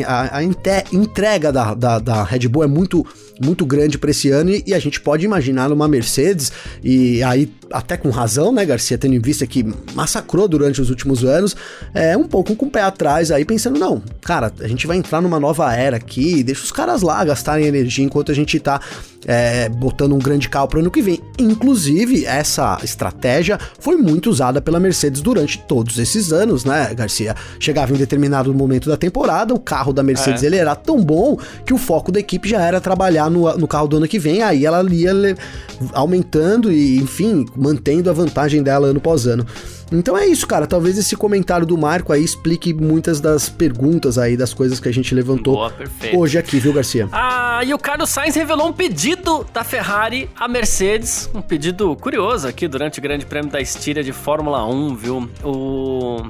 [0.07, 3.05] a, a entrega da, da, da Red Bull é muito
[3.40, 7.51] muito grande para esse ano e, e, a gente pode imaginar uma Mercedes e aí
[7.73, 11.57] até com razão, né, Garcia, tendo em vista que massacrou durante os últimos anos,
[11.95, 15.21] é um pouco com o pé atrás aí pensando não, cara, a gente vai entrar
[15.21, 18.81] numa nova era aqui, deixa os caras lá gastarem energia enquanto a gente tá
[19.27, 21.21] é, botando um grande carro para o ano que vem.
[21.39, 27.35] Inclusive, essa estratégia foi muito usada pela Mercedes durante todos esses anos, né, Garcia?
[27.59, 30.47] Chegava em determinado momento da temporada, o carro da Mercedes é.
[30.47, 33.89] ele era tão bom que o foco da equipe já era trabalhar no, no carro
[33.89, 35.13] do ano que vem, aí ela ia
[35.93, 39.46] aumentando e, enfim, mantendo a vantagem dela ano após ano.
[39.90, 40.66] Então é isso, cara.
[40.66, 44.92] Talvez esse comentário do Marco aí explique muitas das perguntas aí, das coisas que a
[44.92, 45.72] gente levantou Boa,
[46.14, 47.09] hoje aqui, viu, Garcia?
[47.12, 51.31] Ah, e o Carlos Sainz revelou um pedido da Ferrari à Mercedes.
[51.35, 55.31] Um pedido curioso aqui durante o Grande Prêmio da Estíria de Fórmula 1, viu?
[55.44, 56.22] O.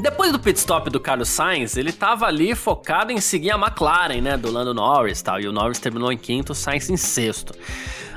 [0.00, 4.20] Depois do pit stop do Carlos Sainz, ele estava ali focado em seguir a McLaren,
[4.20, 7.52] né, do Lando Norris, tal, e o Norris terminou em quinto, o Sainz em sexto.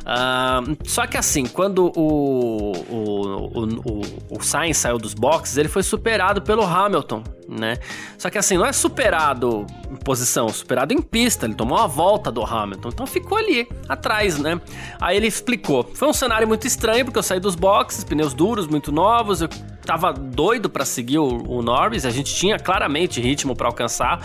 [0.01, 4.01] Uh, só que assim, quando o, o, o,
[4.37, 7.77] o, Sainz saiu dos boxes, ele foi superado pelo Hamilton, né?
[8.17, 11.45] Só que assim, não é superado em posição, superado em pista.
[11.45, 14.59] Ele tomou a volta do Hamilton, então ficou ali atrás, né?
[14.99, 18.67] Aí ele explicou: foi um cenário muito estranho porque eu saí dos boxes, pneus duros,
[18.67, 19.49] muito novos, eu
[19.85, 24.19] tava doido para seguir o, o, Norris, a gente tinha claramente ritmo para alcançar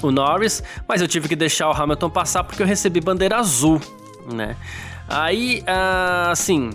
[0.00, 3.80] o Norris, mas eu tive que deixar o Hamilton passar porque eu recebi bandeira azul,
[4.32, 4.56] né?
[5.08, 5.62] Aí,
[6.30, 6.70] assim,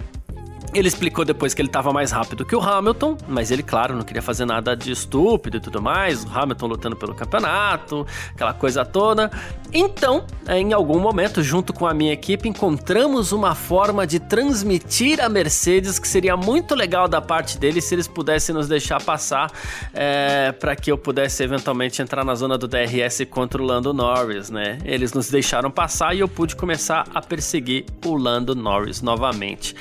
[0.74, 4.04] ele explicou depois que ele estava mais rápido que o Hamilton, mas ele, claro, não
[4.04, 6.24] queria fazer nada de estúpido e tudo mais.
[6.24, 9.32] O Hamilton lutando pelo campeonato, aquela coisa toda.
[9.72, 15.30] Então, em algum momento, junto com a minha equipe, encontramos uma forma de transmitir a
[15.30, 19.52] Mercedes que seria muito legal da parte deles se eles pudessem nos deixar passar
[19.94, 24.50] é, para que eu pudesse eventualmente entrar na zona do DRS contra o Lando Norris,
[24.50, 24.78] né?
[24.86, 29.76] Eles nos deixaram passar e eu pude começar a perseguir o Lando Norris novamente.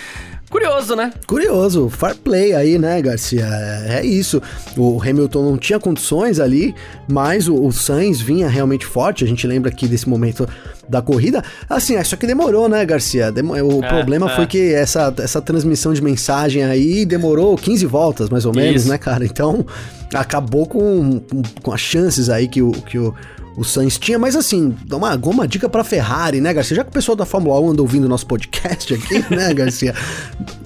[0.53, 1.11] Curioso, né?
[1.27, 3.49] Curioso, fair play aí, né, Garcia?
[3.89, 4.41] É isso.
[4.77, 6.75] O Hamilton não tinha condições ali,
[7.09, 9.25] mas o, o Sainz vinha realmente forte.
[9.25, 10.47] A gente lembra aqui desse momento
[10.87, 11.43] da corrida.
[11.71, 13.33] Assim, é só que demorou, né, Garcia?
[13.33, 14.37] Demo o é, problema é.
[14.37, 18.91] foi que essa, essa transmissão de mensagem aí demorou 15 voltas, mais ou menos, Isso.
[18.91, 19.25] né, cara?
[19.25, 19.65] Então,
[20.13, 23.15] acabou com, com, com, as chances aí que o, que o,
[23.57, 26.77] o Sainz tinha, mas assim, uma, uma dica pra Ferrari, né, Garcia?
[26.77, 29.95] Já que o pessoal da Fórmula 1 anda ouvindo nosso podcast aqui, né, Garcia?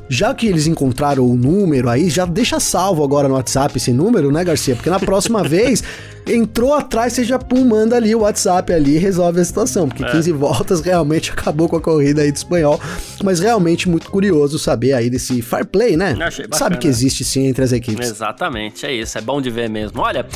[0.08, 4.30] Já que eles encontraram o número aí, já deixa salvo agora no WhatsApp esse número,
[4.30, 4.76] né, Garcia?
[4.76, 5.82] Porque na próxima vez
[6.26, 9.88] entrou atrás, você já pum, manda ali o WhatsApp ali e resolve a situação.
[9.88, 10.10] Porque é.
[10.10, 12.80] 15 voltas realmente acabou com a corrida aí do espanhol.
[13.22, 16.16] Mas realmente muito curioso saber aí desse fair play, né?
[16.52, 18.10] Sabe que existe sim entre as equipes.
[18.10, 19.16] Exatamente, é isso.
[19.16, 20.00] É bom de ver mesmo.
[20.00, 20.26] Olha,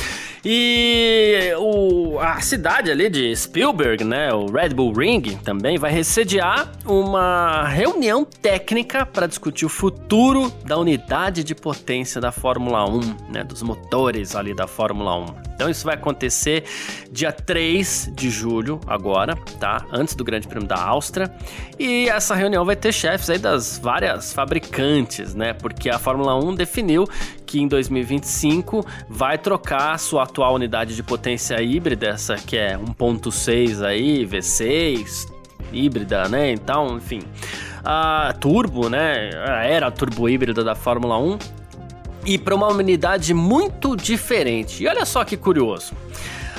[0.43, 4.33] e o, a cidade ali de Spielberg, né?
[4.33, 6.21] O Red Bull Ring também vai receber
[6.85, 13.43] uma reunião técnica para discutir o futuro da unidade de potência da Fórmula 1, né?
[13.43, 15.50] Dos motores ali da Fórmula 1.
[15.53, 16.63] Então isso vai acontecer
[17.11, 19.85] dia 3 de julho, agora, tá?
[19.91, 21.31] Antes do Grande Prêmio da Áustria.
[21.77, 25.53] E essa reunião vai ter chefes aí das várias fabricantes, né?
[25.53, 27.07] Porque a Fórmula 1 definiu
[27.45, 33.85] que em 2025 vai trocar sua atual unidade de potência híbrida, essa que é 1.6
[33.85, 35.27] aí, V6,
[35.71, 36.51] híbrida, né?
[36.51, 37.21] Então, enfim,
[37.83, 39.29] a turbo, né?
[39.65, 41.60] Era a turbo híbrida da Fórmula 1
[42.25, 44.83] e para uma unidade muito diferente.
[44.83, 45.93] E olha só que curioso.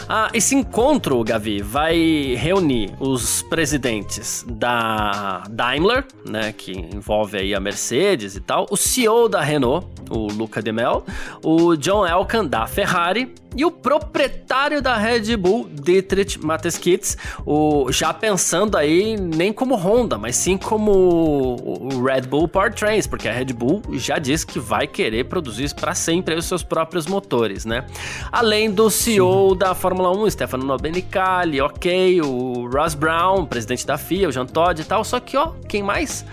[0.09, 7.61] Ah, esse encontro, Gavi, vai reunir os presidentes da Daimler, né, que envolve aí a
[7.61, 11.05] Mercedes e tal, o CEO da Renault, o Luca de Mel,
[11.43, 18.13] o John Elkann da Ferrari e o proprietário da Red Bull, Dietrich Mateschitz, o, já
[18.13, 23.53] pensando aí nem como Honda, mas sim como o Red Bull Powertrains, porque a Red
[23.53, 27.87] Bull já disse que vai querer produzir para sempre os seus próprios motores, né?
[28.31, 29.59] Além do CEO sim.
[29.59, 34.81] da Fórmula 1, Stefano Domenicali, ok, o Ross Brown, presidente da FIA, o Jean Todt
[34.81, 36.25] e tal, só que ó, quem mais?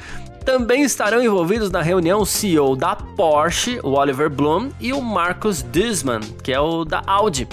[0.46, 5.64] Também estarão envolvidos na reunião o CEO da Porsche, o Oliver Bloom, e o Marcus
[5.64, 7.48] Duesman, que é o da Audi.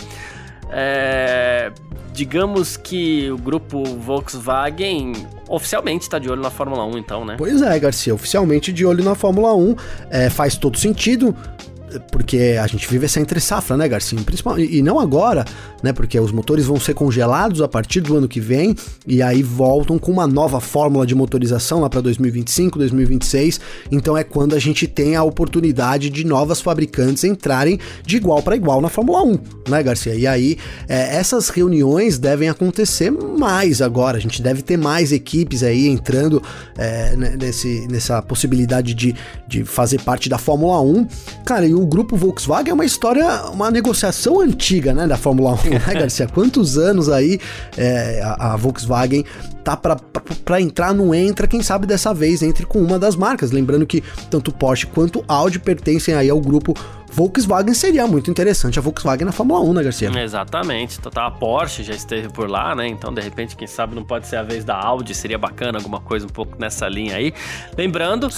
[0.70, 1.72] É,
[2.12, 5.14] digamos que o grupo Volkswagen
[5.48, 7.36] oficialmente está de olho na Fórmula 1, então, né?
[7.38, 9.74] Pois é, Garcia, oficialmente de olho na Fórmula 1.
[10.10, 11.34] É, faz todo sentido
[12.10, 14.18] porque a gente vive essa entre safra, né, Garcia?
[14.24, 15.44] Principalmente, e não agora,
[15.82, 15.92] né?
[15.92, 18.74] Porque os motores vão ser congelados a partir do ano que vem
[19.06, 23.60] e aí voltam com uma nova fórmula de motorização lá para 2025, 2026.
[23.90, 28.56] Então é quando a gente tem a oportunidade de novas fabricantes entrarem de igual para
[28.56, 30.14] igual na Fórmula 1, né, Garcia?
[30.14, 34.16] E aí é, essas reuniões devem acontecer mais agora.
[34.16, 36.42] A gente deve ter mais equipes aí entrando
[36.76, 39.14] é, nesse, nessa possibilidade de,
[39.46, 41.06] de fazer parte da Fórmula 1.
[41.44, 45.70] Cara, e o grupo Volkswagen é uma história, uma negociação antiga, né, da Fórmula 1,
[45.86, 46.26] né, Garcia?
[46.26, 47.38] Quantos anos aí
[47.76, 49.24] é, a, a Volkswagen
[49.64, 53.50] tá para entrar, não entra, quem sabe dessa vez entre com uma das marcas.
[53.50, 56.74] Lembrando que tanto Porsche quanto Audi pertencem aí ao grupo
[57.10, 60.22] Volkswagen seria muito interessante a Volkswagen na Fórmula 1, né, Garcia?
[60.22, 61.00] Exatamente.
[61.00, 62.86] Total, a Porsche já esteve por lá, né?
[62.86, 66.00] Então, de repente, quem sabe não pode ser a vez da Audi, seria bacana alguma
[66.00, 67.32] coisa um pouco nessa linha aí.
[67.76, 68.28] Lembrando,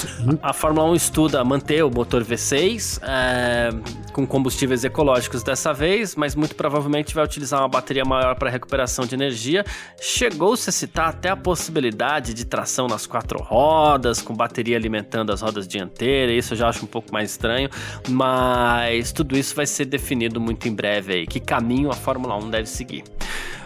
[0.43, 3.71] a Fórmula 1 estuda manter o motor V6 é,
[4.13, 9.07] com combustíveis ecológicos dessa vez, mas muito provavelmente vai utilizar uma bateria maior para recuperação
[9.07, 9.65] de energia.
[10.01, 15.41] Chegou-se a citar até a possibilidade de tração nas quatro rodas, com bateria alimentando as
[15.41, 16.45] rodas dianteiras.
[16.45, 17.69] Isso eu já acho um pouco mais estranho,
[18.09, 21.27] mas mas tudo isso vai ser definido muito em breve aí.
[21.27, 23.03] Que caminho a Fórmula 1 deve seguir.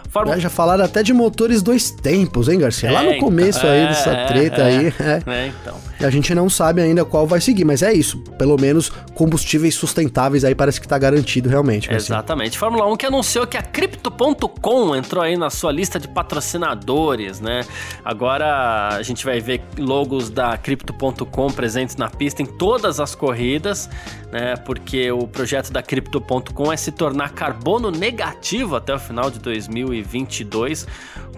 [0.09, 0.37] Fórmula...
[0.37, 2.89] É, já falaram até de motores dois tempos, hein, Garcia?
[2.89, 4.87] É, Lá no então, começo então, aí dessa é, treta é, aí.
[5.01, 5.23] É.
[5.27, 5.77] é, então.
[6.03, 8.19] E a gente não sabe ainda qual vai seguir, mas é isso.
[8.37, 11.93] Pelo menos combustíveis sustentáveis aí parece que tá garantido realmente.
[11.93, 12.59] Exatamente.
[12.59, 17.65] Fórmula 1 que anunciou que a Crypto.com entrou aí na sua lista de patrocinadores, né?
[18.05, 23.89] Agora a gente vai ver logos da Crypto.com presentes na pista em todas as corridas,
[24.31, 24.57] né?
[24.57, 30.03] Porque o projeto da Crypto.com é se tornar carbono negativo até o final de 2020
[30.03, 30.87] 2022,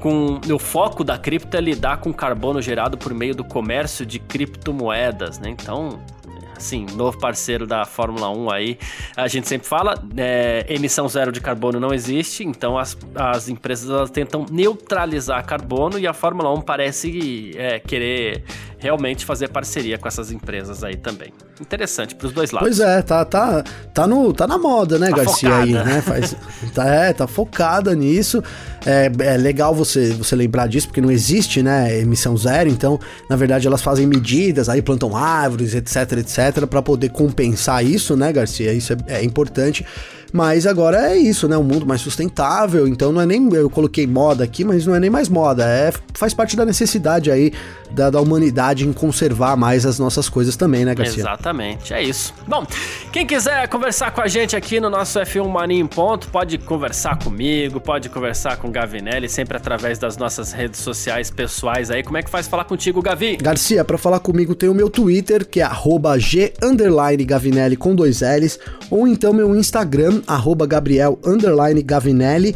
[0.00, 4.18] com o foco da cripto é lidar com carbono gerado por meio do comércio de
[4.54, 5.50] criptomoedas, né?
[5.50, 6.00] Então,
[6.56, 8.78] assim, novo parceiro da Fórmula 1 aí.
[9.16, 14.10] A gente sempre fala, é, emissão zero de carbono não existe, então as, as empresas
[14.10, 18.44] tentam neutralizar carbono e a Fórmula 1 parece é, querer
[18.84, 21.32] realmente fazer parceria com essas empresas aí também.
[21.58, 22.68] Interessante para os dois lados.
[22.68, 25.62] Pois é, tá, tá, tá, no, tá na moda, né, Tá Garcia focada.
[25.62, 26.02] aí, né?
[26.02, 26.36] Faz,
[26.74, 28.44] tá, é, tá focada nisso.
[28.84, 33.36] É, é legal você, você lembrar disso, porque não existe, né, emissão zero, então, na
[33.36, 38.70] verdade, elas fazem medidas, aí plantam árvores, etc, etc, para poder compensar isso, né, Garcia?
[38.74, 39.86] Isso é, é importante.
[40.34, 41.56] Mas agora é isso, né?
[41.56, 42.88] Um mundo mais sustentável.
[42.88, 43.48] Então não é nem.
[43.54, 45.64] Eu coloquei moda aqui, mas não é nem mais moda.
[45.64, 47.52] É, faz parte da necessidade aí
[47.94, 51.22] da, da humanidade em conservar mais as nossas coisas também, né, Garcia?
[51.22, 52.34] Exatamente, é isso.
[52.46, 52.66] Bom,
[53.12, 57.16] quem quiser conversar com a gente aqui no nosso F1 Mania em Ponto, pode conversar
[57.18, 62.02] comigo, pode conversar com o Gavinelli, sempre através das nossas redes sociais pessoais aí.
[62.02, 63.36] Como é que faz falar contigo, Gavi?
[63.36, 67.94] Garcia, pra falar comigo tem o meu Twitter, que é arroba G underline Gavinelli com
[67.94, 68.58] dois L's,
[68.90, 72.54] ou então meu Instagram, arroba Gabriel underline Gavinelli.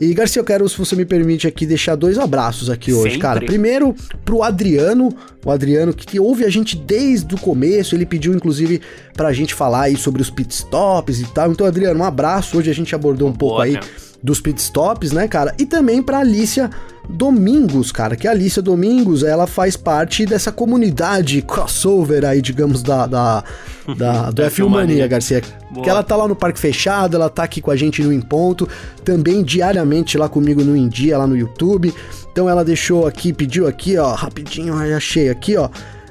[0.00, 3.18] E Garcia, eu quero, se você me permite aqui, deixar dois abraços aqui hoje, Sempre.
[3.18, 3.40] cara.
[3.40, 3.94] Primeiro,
[4.24, 5.12] pro Adriano,
[5.44, 8.80] o Adriano que, que ouve a gente desde o começo, ele pediu inclusive
[9.14, 11.50] pra gente falar aí sobre os pit stops e tal.
[11.50, 12.58] Então, Adriano, um abraço.
[12.58, 13.86] Hoje a gente abordou um pouco aí cara.
[14.22, 15.54] Dos pit stops, né, cara?
[15.58, 16.70] E também pra Alicia
[17.08, 23.06] Domingos, cara, que a Alicia Domingos, ela faz parte dessa comunidade crossover aí, digamos, da,
[23.06, 23.44] da,
[23.96, 25.42] da- do Da F1 Mania, F1 Garcia.
[25.70, 25.84] Boa.
[25.84, 28.20] Que ela tá lá no Parque Fechado, ela tá aqui com a gente no Em
[28.20, 28.68] Ponto,
[29.04, 31.94] também diariamente lá comigo no Em Dia, lá no YouTube.
[32.30, 35.68] Então ela deixou aqui, pediu aqui, ó, rapidinho, aí achei aqui, ó.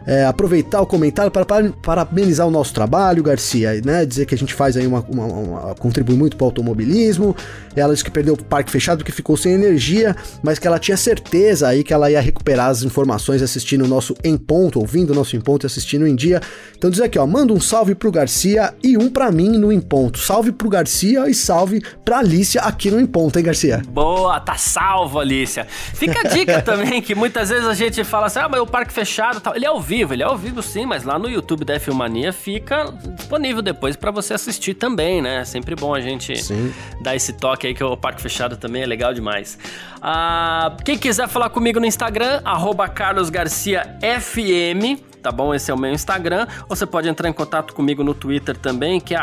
[0.07, 4.05] É, aproveitar o comentário para para- parabenizar o nosso trabalho, Garcia, né?
[4.05, 7.35] Dizer que a gente faz aí uma, uma- uma- contribui muito para o automobilismo.
[7.75, 10.97] Ela disse que perdeu o parque fechado porque ficou sem energia, mas que ela tinha
[10.97, 15.13] certeza aí que ela ia recuperar as informações assistindo o nosso Em Ponto, ouvindo o
[15.15, 16.41] nosso Em Ponto e assistindo em dia.
[16.77, 19.81] Então diz aqui, ó, manda um salve pro Garcia e um para mim no Em
[19.81, 20.17] Ponto.
[20.19, 23.81] Salve pro Garcia e salve pra Alicia aqui no Em Ponto, hein, Garcia?
[23.89, 25.67] Boa, tá salvo, Alicia.
[25.93, 28.93] Fica a dica também, que muitas vezes a gente fala assim, ah, mas o parque
[28.93, 29.55] fechado tal.
[29.55, 32.31] Ele é ao vivo, ele é ao vivo sim, mas lá no YouTube da Filmania
[32.31, 35.37] fica disponível depois pra você assistir também, né?
[35.37, 36.71] É sempre bom a gente Sim.
[37.01, 39.57] dar esse toque aí, que o parque fechado também é legal demais.
[39.99, 45.53] Ah, quem quiser falar comigo no Instagram, arroba carlosgarciafm, tá bom?
[45.53, 46.47] Esse é o meu Instagram.
[46.69, 49.19] Você pode entrar em contato comigo no Twitter também, que é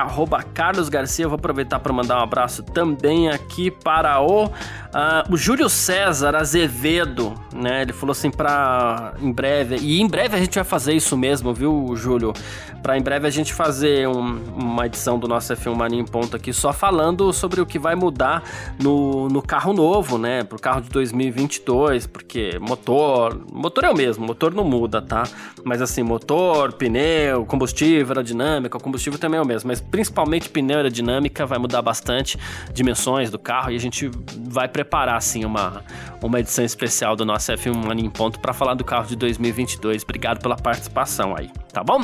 [0.53, 1.25] carlosgarcia.
[1.25, 4.51] Eu vou aproveitar para mandar um abraço também aqui para o,
[4.93, 7.83] ah, o Júlio César Azevedo, né?
[7.83, 11.55] Ele falou assim para em breve, e em breve a gente vai fazer isso mesmo,
[11.55, 12.35] viu, Júlio?
[12.83, 16.37] Para em breve a gente fazer um- uma edição do nosso F1 Mania em Ponto
[16.37, 18.43] aqui, só falando sobre o que vai mudar
[18.79, 20.45] no, no carro novo, né?
[20.45, 25.23] Pro carro de 2022, porque motor, motor é o mesmo, motor não muda, tá?
[25.65, 30.76] Mas assim, motor, pneu, combustível, aerodinâmica, o combustível também é o mesmo, mas principalmente pneu
[30.76, 32.38] aerodinâmica vai mudar bastante
[32.72, 34.11] dimensões do carro e a gente
[34.49, 35.82] vai preparar assim uma,
[36.22, 40.03] uma edição especial do nosso F1 Mania em Ponto para falar do carro de 2022.
[40.03, 42.03] Obrigado pela participação aí, tá bom?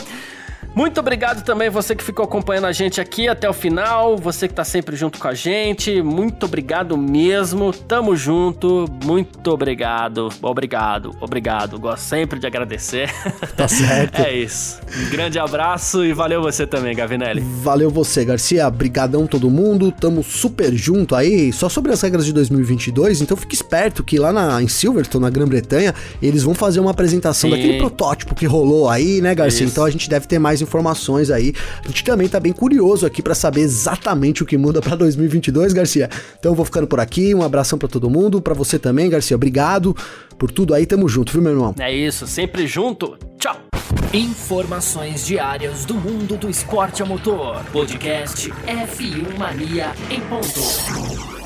[0.75, 4.55] Muito obrigado também você que ficou acompanhando a gente aqui até o final, você que
[4.55, 11.79] tá sempre junto com a gente, muito obrigado mesmo, tamo junto, muito obrigado, obrigado, obrigado,
[11.79, 13.11] gosto sempre de agradecer.
[13.57, 14.21] Tá certo.
[14.21, 17.41] é isso, um grande abraço e valeu você também, Gavinelli.
[17.41, 18.71] Valeu você, Garcia.
[18.71, 19.93] Brigadão todo mundo.
[19.93, 21.53] Tamo super junto aí.
[21.53, 23.21] Só sobre as regras de 2022.
[23.21, 27.51] Então fique esperto que lá na, em Silverstone, na Grã-Bretanha, eles vão fazer uma apresentação
[27.51, 27.57] Sim.
[27.57, 29.65] daquele protótipo que rolou aí, né, Garcia?
[29.65, 29.73] Isso.
[29.73, 31.53] Então a gente deve ter mais informações aí.
[31.85, 35.73] A gente também tá bem curioso aqui pra saber exatamente o que muda pra 2022,
[35.73, 36.09] Garcia.
[36.39, 37.35] Então eu vou ficando por aqui.
[37.35, 38.41] Um abração pra todo mundo.
[38.41, 39.37] Pra você também, Garcia.
[39.37, 39.95] Obrigado
[40.39, 40.87] por tudo aí.
[40.87, 41.75] Tamo junto, viu, meu irmão?
[41.79, 43.57] É isso, sempre junto, tchau!
[44.13, 47.63] Informações diárias do mundo do esporte a motor.
[47.73, 51.40] Podcast F1 Mania em ponto.